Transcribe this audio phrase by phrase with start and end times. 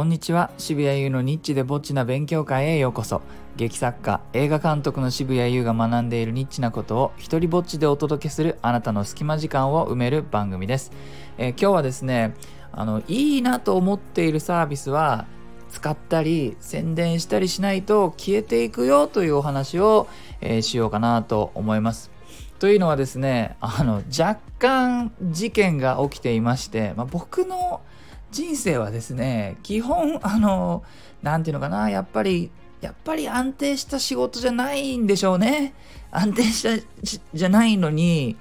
[0.00, 0.50] こんにちは。
[0.56, 3.20] 渋谷優のニッチでぼっちな勉強会へようこそ。
[3.58, 10.90] 劇作家映画監督の渋谷優が学んでいるニッチなことを一人ぼっちでお届けするあなたの隙間時間を埋める番組です、
[11.36, 12.34] えー、今日はですね
[12.72, 15.26] あのいいなと思っているサービスは
[15.68, 20.08] 使ったり宣伝したりしないと消えていくよというお話を、
[20.40, 22.10] えー、しようかなと思います。
[22.58, 27.82] というのはですねあの若干事件が起きていまして、まあ、僕の
[28.30, 30.82] 人生はですね、基本、 あの、
[31.22, 35.74] なんていうのかな、やっぱり、やっぱり安定した仕事じゃないんでしょうね。
[36.10, 38.36] 安定したじゃないのに、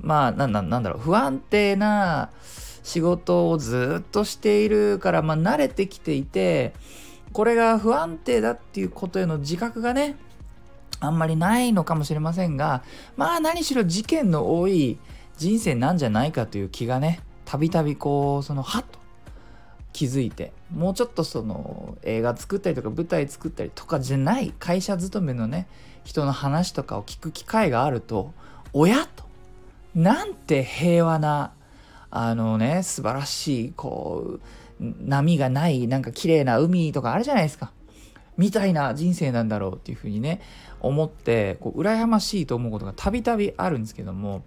[0.00, 2.30] まあ、なんなんだろう、不安定な
[2.82, 6.72] 仕事をずっとしているから、まあ、慣れてきていて、
[7.32, 10.16] これが不安定だっていうことへの自覚がね、
[11.00, 12.82] あんまりないのかもしれませんが、
[13.16, 14.98] まあ何しろ事件の多い
[15.36, 18.98] 人生なんじゃないかという気がね、たびたびこう、その、はっと
[19.98, 25.66] 気づいてもうちょっとその映画作ったりとか舞台作ったりとかじゃない会社勤めのね
[26.04, 28.32] 人の話とかを聞く機会があると
[28.72, 29.26] 親と。
[29.96, 31.52] なんて平和な
[32.12, 34.40] あのね素晴らしいこう
[34.80, 37.72] 波がないなんか綺麗な海とかあるじゃないですか。
[38.36, 40.40] みたいな人生なんだろうっていうふうにね
[40.78, 44.44] 思ってこう羨ましいと思うことがたびたびあるんですけども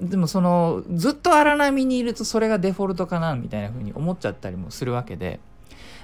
[0.00, 5.40] でもそのずっと荒波にいるとそれがデフォルトかなみたいな風に思っちゃったりもするわけで。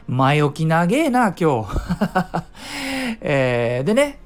[0.06, 1.68] 前置き長えな今日、
[3.22, 4.18] えー、でね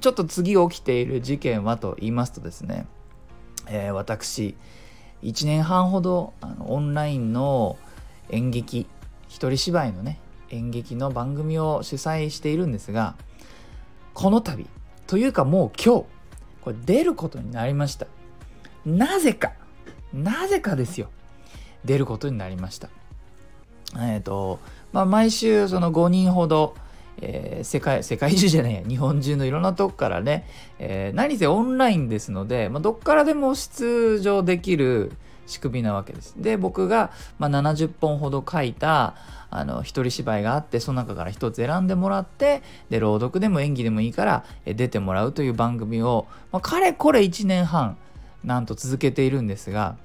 [0.00, 2.86] ちょっと次起きている事件はと言いますとですね、
[3.68, 4.56] えー、私
[5.22, 7.78] 1年半ほどあのオンラインの
[8.30, 8.88] 演劇
[9.28, 10.18] 一人芝居のね
[10.50, 13.14] 演劇の番組を主催しているんですが
[14.14, 14.66] この度
[15.06, 16.04] というかもう今日
[16.62, 18.06] これ出ることになりました。
[18.86, 19.52] なぜか、
[20.12, 21.08] なぜかですよ、
[21.84, 22.88] 出ることになりました。
[23.96, 24.58] えっ、ー、と、
[24.92, 26.74] まあ、毎週その5人ほど、
[27.20, 30.46] えー、世界、世界中じゃないや、日本中のいろんなとこからね、
[30.78, 35.12] えー、何せオンラインですので、まあ、どっからでも出場できる
[35.46, 36.34] 仕組みなわけです。
[36.38, 39.14] で、僕が、まあ、70本ほど書いた、
[39.50, 47.98] あの、一人芝居があって、その中から一つ選んでもらって、で、朗読でも演技でもいいから、え出てもらうという番組を、まあ、かれこれ1年半、
[48.44, 49.96] なんと続けているんですが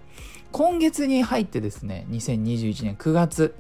[0.52, 3.56] 今月に入ってですね2021年9月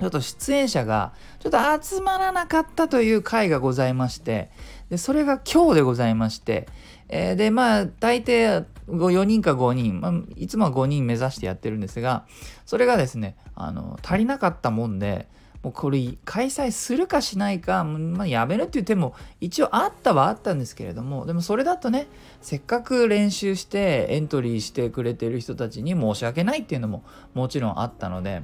[0.00, 4.50] ちょっと出演者がちょっと集まらなかったという回がございまして
[4.88, 6.66] でそれが今日でございまして、
[7.08, 12.24] えー、でまあ大抵4人か5人、まあ、いつもは5人目指してやってるんですが
[12.64, 15.28] それがですねあの足りなかったもんで
[15.62, 22.06] もうこれ開催するかしないか、まあ、やめるっていう手も一応あったはあったんですけれどもでもそれだとね
[22.40, 27.04] せっかく練習してエントリーしてくれてる人たちに申し訳ないっていうのも
[27.34, 28.42] もちろんあったので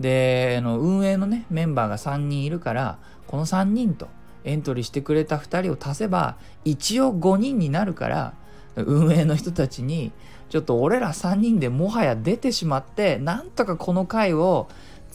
[0.00, 4.08] であの運営のねメンバーが3人いるからこの3人と
[4.44, 8.34] エントリーしてくれた2人を足せば一応5人になるから
[8.74, 10.12] 運営の人たちに
[10.48, 14.68] ちょっと俺ら3人でもはや出てしまってなんとかこの回を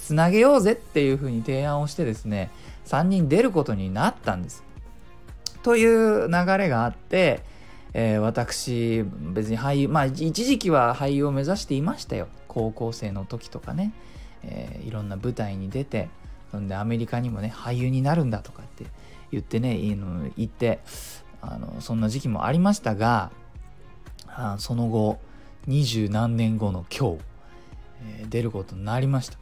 [0.06, 2.52] つなげようぜっていうふうに提案をしてですね
[2.86, 4.64] 3人出ることになったんです。
[5.64, 7.42] という流れがあって、
[7.96, 12.28] えー、私別に俳優まあ一時期は俳優を目指していましたよ。
[12.48, 13.94] 高校生の時とかね、
[14.44, 16.08] えー、いろんな舞台に出て
[16.52, 18.86] そんでアメリカにもね俳優になるんだとかって
[19.32, 20.82] 言ってね言って
[21.42, 23.32] あのそんな時期もありましたが
[24.28, 25.18] あその後
[25.66, 27.18] 二十何年後の今日、
[28.20, 29.40] えー、出ることになりました。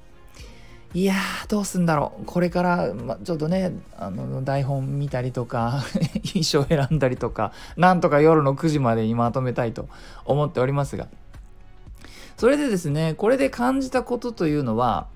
[0.96, 2.26] いやーどうすんだろう。
[2.26, 5.84] これから、ま、ちょっとねあの台本見たりとか
[6.34, 9.90] 衣装選んだりとかなんとか夜の9時までにまとめたいと
[10.26, 11.08] 思っておりますが。
[12.38, 15.08] それでですねこれで感じたことというのは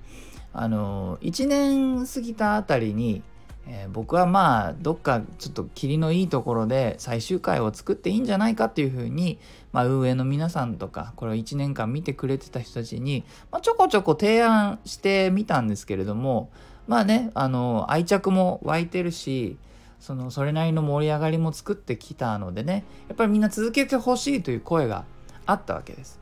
[0.52, 3.22] あの1年過ぎたあたりに
[3.70, 9.38] えー、僕はまあどっかちょっと霧のいいところで最終回を作っていいんじゃないかっていうふうに、
[9.72, 16.50] まあ、運営の皆さんとかこれを1年間見てくれてた人たちに、まあ、ちょこちょこ提案してみたんですけれども
[16.86, 19.58] まあねあの愛着も湧いてるし
[20.00, 25.04] そのそれなりの盛り上がりも作ってきたのでねやっぱりみんな続けてほしいという声が
[25.44, 26.20] あったわけです。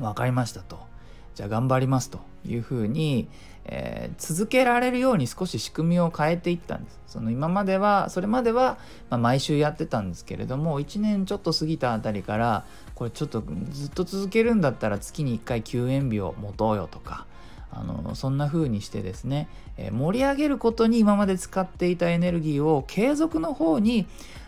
[0.00, 0.93] わかりましたと。
[1.34, 3.28] じゃあ頑張りますというふうに、
[3.64, 7.00] えー、続けられるように少し仕組みを変えていったんです。
[7.06, 8.78] その今まではそれまでは、
[9.08, 12.64] まあ、毎週やってたんですけれども1年ちょっと過ぎたあたりから
[12.96, 17.26] これちょっとずっと続けるんだったら月に1回休園日を持とうよとか
[17.70, 24.06] あのそんな風にしてですね、えー、盛り上げることに今まで使っていたエネルギーを継続の方に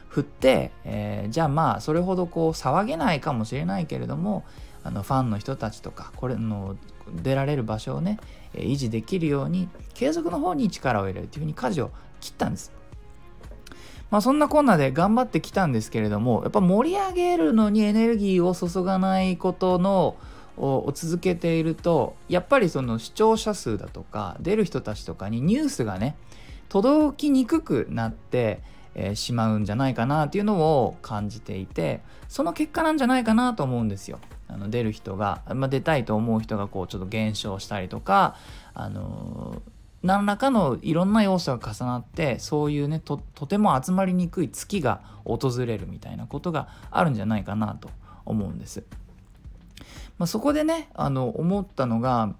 [0.08, 4.44] 振って、えー、じゃあまあそれほどこう騒げないかもしれないけれども
[4.86, 6.76] あのファンの人たちとかこれの
[7.22, 8.18] 出られる場所をね
[8.54, 11.90] 維持できるように継続の方に力を入れるというふうに舵を
[12.20, 12.72] 切ったんです。
[14.10, 20.16] まあそんなこんなで頑張ってきたんですけれどもやっぱ盛り上げるのにエネルギーを注がないことの
[20.56, 26.16] を続けているとやっぱりその視聴者数だとか出る人たちとかにニュースがね
[26.68, 28.60] 届きにくくなって、
[29.14, 34.18] しまうんじゃないかなっていうのを感じていてその結果なんじゃないかなと思うんですよ。
[34.48, 38.36] あの出る人が、まあ、出たいと思う人がこうちょっと減少したりとか、
[38.74, 39.70] あのー、
[40.02, 47.90] 何らかのいろんな要素が重なってそういうねとても集まりにくい月が訪れるみたいなことがあるんじゃないかなと
[48.24, 48.84] 思うんです。
[50.18, 52.34] まあ、そこでねあの思ったのが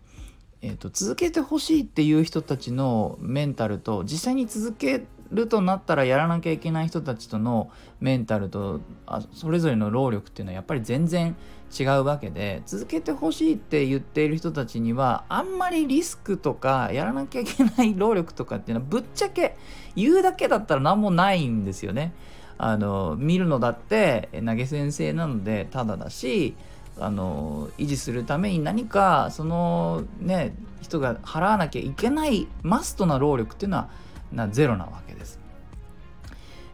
[0.62, 7.70] えーと、続けてほしいっていう人たちのメンタルと実際に続けるとなったらやらなきゃいけない人たちとの
[8.00, 11.37] メンタルとあそれぞれの労力っていうのはやっぱり全然
[11.78, 19.56] 違うわけで続けてほしいって言っている人たちにはあんまりリスクとかやらなきゃいけない労力とかっていうのはぶっちゃけ
[19.94, 22.12] 言うだけだったら何もないんですよね。
[22.58, 26.55] あの見るのだって投げ先生なのでただだし
[26.99, 33.90] あの維持するために何かそのね人が払わなきゃいけないマストな労力っていうのは
[34.37, 35.41] なゼロなわけです。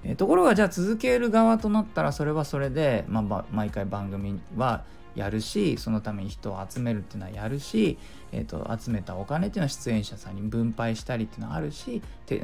[0.05, 4.83] えところがじゃあ続ける側となったらそれはそれで、まあ、毎回番組は
[5.15, 7.99] やるしそのために人を集めるっていうのはやるし、
[8.33, 12.03] えーと、集めたお金っていうのは出演者さんに分配したりっていうのはあるし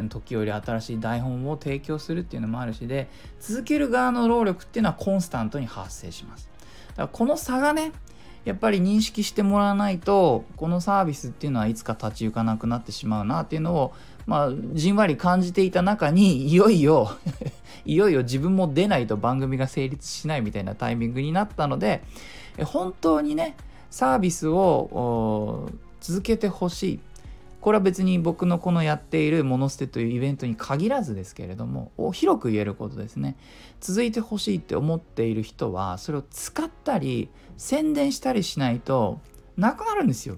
[0.08, 3.08] 時折新しい台本を提供するっていうのもあるしで
[3.40, 6.48] 続ける側の労力っていうのはコンスタントに発生します。
[6.90, 7.92] だからこの差がね
[8.44, 13.94] やっぱり認識してもらわないとこのサービスっていうのはいつか立ち行かなくなってしまうなっていうのを
[14.28, 17.12] まあじんわり感じていた中にいよいよ
[17.86, 22.02] いよいよ自分も出ないと番組が成立しないみたいなタイミングになったので
[22.62, 23.56] 本当にね
[23.90, 25.70] サービスを
[26.00, 27.00] 続けてほしい。
[27.60, 33.36] これは別に僕のこのやっている「モノステ」というイベントに限らずですけれども広く言えることですね。
[33.80, 39.20] 続いてほしいって思っている人はそれを使ったり宣伝したりしないと
[39.56, 40.36] なくなるんですよ。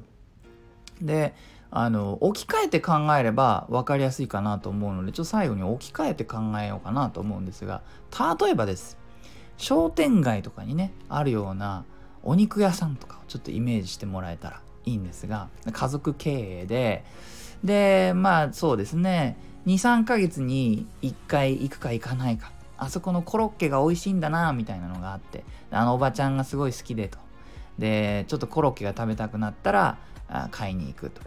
[1.02, 1.34] で
[1.72, 7.82] あの置き換えて考えれば分かりやすいかなと思うのでちょっと最後に置き換えて考えようかなと思うんですが
[8.40, 8.98] 例えばです。
[9.56, 11.84] 商店街とかにねあるような
[12.22, 17.04] お肉屋さんとかをちょっとイメージしてもらえたらいいんですが家族経営で。
[17.62, 19.36] でまあそうですね。
[19.66, 22.52] 23ヶ月に1回行くか行かないか。
[22.78, 25.44] あそこのコロッケが美味しいんだなみたいなのがあって。
[25.70, 27.18] あのおばちゃんがすごい好きでと。
[27.78, 29.98] でちょっとコロッケが食べたくなったら
[30.50, 31.20] 買いに行くと。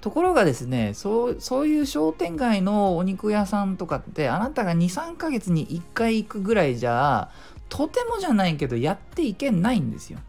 [0.00, 7.30] ところがですねそうそういう商店街のお肉屋さんとかってあなたが23ヶ月に1回行くぐらいじゃ
[7.68, 10.20] とてもじゃないけどやっていけないんですよ。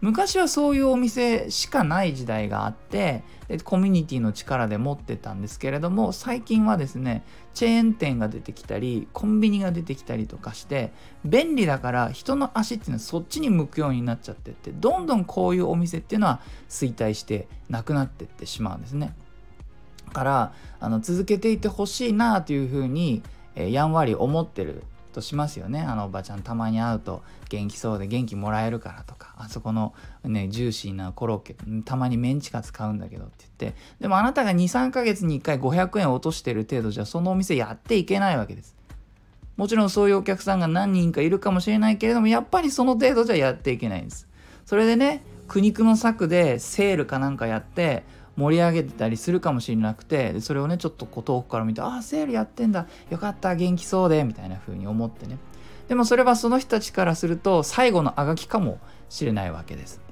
[0.00, 10.92] 昔はそういうお店しかない時代があってでコミュニティの力で持ってたんですけれども最近はですねチェーン店が出てきたりコンビニが出てきたりとかして
[11.24, 19.14] 便利だから人の足っていうのはそっちに向くようになっちゃってってどんどんこういうお店っていうのは衰退してなくなってってしまうんですね。
[20.12, 23.22] からあの続けていてほしいなというふうに、
[23.54, 24.82] えー、やんわり思ってる
[25.16, 25.80] としますよね。
[25.80, 29.34] あのおばちゃんたまに会うと元気そうで元気もらえるからとか。
[29.36, 33.78] あそこのねジューシーなコロッケたまにメンチカツ買うんだけどって言って。
[34.00, 38.76] でもあなたが23ヶ月に1回500円落としてる程度じゃそのお店やっていけないわけです。
[39.56, 44.28] もちろんそういうお客さんが何人かいるかもしれないけれどもやっぱりその程度じゃやっていけないんです。
[44.66, 48.04] それでね苦肉の策でセールかなんかやって
[48.36, 52.86] 盛り上げてたりするかもしれなくてそれをねちょっとこう遠くから見てああセールやってんだ。
[53.10, 55.38] よかった元気そうでみたいな風に思ってね。
[55.88, 58.78] でもそれはその人たちからすると最後のあがきかも
[59.08, 60.06] しれないわけです。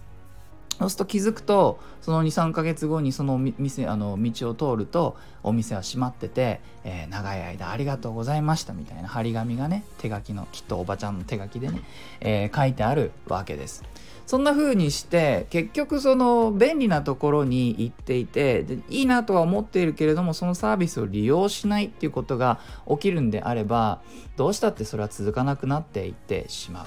[0.79, 11.83] そうすると気づくとその23ヶ月後にその店あの道を通るとお店は閉まってて、えー、長い間ありがとうございましたみたいな張り紙がね手書きのきっとおばちゃんの手書きでね、
[12.21, 13.85] えー、書いてあるわけです。
[14.27, 24.01] そんな風にして結局その便利なところに行っていてでいいなとは思っているけれどもそのサービスを利用しないっていうことが起きるんであれば
[24.37, 26.87] どうしたってそれは続かなくなっていってしまう。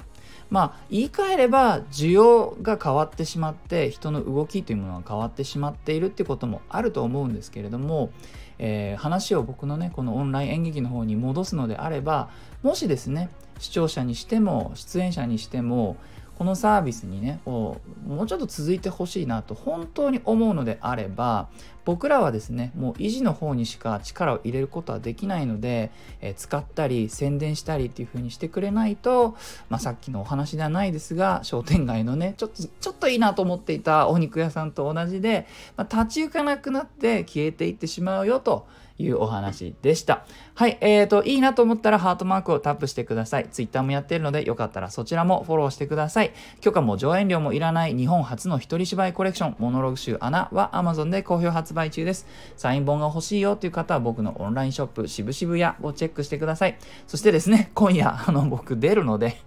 [0.50, 8.10] まあ言い換えれば需要が変わってしまって人の動きというものが変わってしまっているっていうこともあると思うんですけれども、
[8.58, 12.30] えー、話を僕のねこのオンライン演劇の方に戻すのであれば
[12.62, 13.28] もしですね
[13.58, 15.96] 視聴者にしても出演者にしても
[16.38, 21.48] このサービスにねもうちょっと続いてほしいなと本当に思うのであれば
[21.84, 25.90] 僕らはですねもう維持の方にしか力を入れることはできないので、
[26.20, 29.36] えー、使ったり宣伝したりっていう風にしてくれないと、
[29.68, 38.68] まあ、さっきのお話ではないですが商店街のねちょっとちょっといいなと思っていたお肉屋さんと同じで、まあ、立ち行かなくなって消えていってしまうよと
[38.98, 40.24] いうお話でした。
[40.54, 43.48] はい、えーと、いいなと思ったらハートマークをタップしてください。
[43.48, 46.32] Twitter もやってるので、よかったらそちらもフォローしてください。
[46.60, 52.26] 許可も上演料もいらない日本初の一人芝居コレクション、モノログ集アナは Amazon で好評発売中です。
[52.56, 56.76] サイン本が欲しいよという方は僕のオンラインショップ、渋々屋をチェックしてください。
[57.06, 59.40] そしてですね、今夜、あの、僕出るので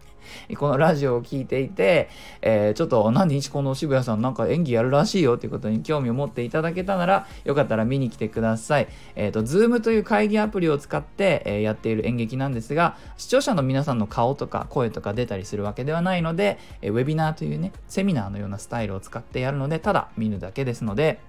[0.58, 2.10] このラジオを聴いていて、
[2.42, 8.88] えー、ちょっと何日この渋谷さんなんか演技やるらしいよっていうことに興味を持っていただけたなら、よかったら見に来てください。
[9.16, 21.20] えっ、ー、と、Zoom という会議アプリを使って、えー、やっている演劇なんですが、視聴者の皆さんの顔とか声とか出たりするわけではないので、えウェビナーというね、セミナーのようなスタイルを使ってやるので、ただ見るだけですので、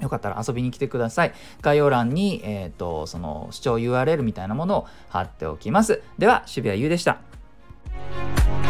[0.00, 1.32] よかったら遊びに来てください。
[1.60, 6.02] 概要欄に、えっ、ー、と、その視聴 URL みたいなものを貼っておきます。
[6.18, 7.31] では、渋谷優でした。
[8.22, 8.61] Thank you.